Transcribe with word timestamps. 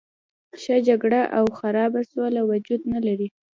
ښه 0.61 0.75
جګړه 0.87 1.21
او 1.37 1.45
خرابه 1.57 2.01
سوله 2.11 2.41
وجود 2.51 2.81
نه 2.93 2.99
لري. 3.05 3.27